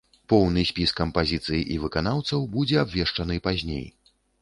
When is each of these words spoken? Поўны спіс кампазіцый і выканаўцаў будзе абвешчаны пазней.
Поўны 0.31 0.63
спіс 0.69 0.93
кампазіцый 1.01 1.61
і 1.77 1.79
выканаўцаў 1.85 2.51
будзе 2.59 2.83
абвешчаны 2.89 3.35
пазней. 3.51 3.91